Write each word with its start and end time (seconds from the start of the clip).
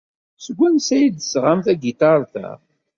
Seg 0.45 0.55
wansi 0.59 0.93
ay 0.97 1.07
d-tesɣam 1.09 1.59
tagiṭart-a? 1.65 2.49